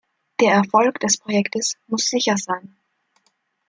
[0.39, 2.75] Der Erfolg des Projektes muss sicher sein.